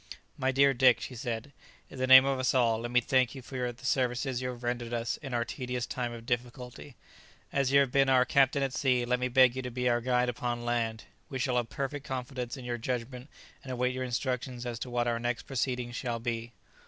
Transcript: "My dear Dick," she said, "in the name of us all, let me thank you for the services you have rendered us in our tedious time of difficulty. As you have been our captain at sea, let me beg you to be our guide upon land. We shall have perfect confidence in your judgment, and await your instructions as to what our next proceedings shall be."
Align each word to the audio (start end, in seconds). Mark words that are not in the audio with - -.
"My 0.35 0.51
dear 0.51 0.73
Dick," 0.73 0.99
she 0.99 1.13
said, 1.13 1.51
"in 1.87 1.99
the 1.99 2.07
name 2.07 2.25
of 2.25 2.39
us 2.39 2.55
all, 2.55 2.79
let 2.79 2.89
me 2.89 3.01
thank 3.01 3.35
you 3.35 3.43
for 3.43 3.71
the 3.71 3.85
services 3.85 4.41
you 4.41 4.49
have 4.49 4.63
rendered 4.63 4.95
us 4.95 5.17
in 5.17 5.31
our 5.31 5.45
tedious 5.45 5.85
time 5.85 6.11
of 6.11 6.25
difficulty. 6.25 6.95
As 7.53 7.71
you 7.71 7.81
have 7.81 7.91
been 7.91 8.09
our 8.09 8.25
captain 8.25 8.63
at 8.63 8.73
sea, 8.73 9.05
let 9.05 9.19
me 9.19 9.27
beg 9.27 9.55
you 9.55 9.61
to 9.61 9.69
be 9.69 9.87
our 9.87 10.01
guide 10.01 10.27
upon 10.27 10.65
land. 10.65 11.03
We 11.29 11.37
shall 11.37 11.57
have 11.57 11.69
perfect 11.69 12.03
confidence 12.03 12.57
in 12.57 12.65
your 12.65 12.79
judgment, 12.79 13.29
and 13.61 13.71
await 13.71 13.93
your 13.93 14.03
instructions 14.03 14.65
as 14.65 14.79
to 14.79 14.89
what 14.89 15.07
our 15.07 15.19
next 15.19 15.43
proceedings 15.43 15.95
shall 15.95 16.17
be." 16.17 16.51